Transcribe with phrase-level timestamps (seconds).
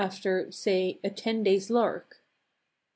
[0.03, 2.23] After, say, a ten days' lark.